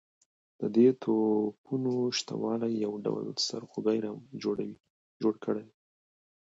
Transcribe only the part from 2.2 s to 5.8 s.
والی یو ډول سرخوږی راته جوړ کړی وو.